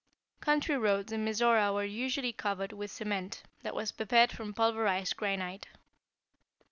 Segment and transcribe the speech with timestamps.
[0.39, 5.15] Country roads in Mizora were usually covered with a cement that was prepared from pulverized
[5.15, 5.67] granite.